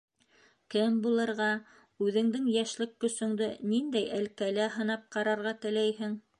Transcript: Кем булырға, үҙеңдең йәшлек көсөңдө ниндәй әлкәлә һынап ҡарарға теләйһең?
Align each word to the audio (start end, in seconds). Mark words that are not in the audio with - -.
Кем 0.75 0.95
булырға, 1.03 1.49
үҙеңдең 2.07 2.49
йәшлек 2.55 2.97
көсөңдө 3.05 3.53
ниндәй 3.75 4.11
әлкәлә 4.21 4.69
һынап 4.79 5.09
ҡарарға 5.17 5.59
теләйһең? 5.67 6.21